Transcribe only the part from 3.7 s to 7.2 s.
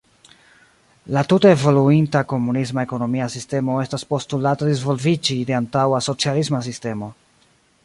estas postulata disvolviĝi de antaŭa socialisma sistemo.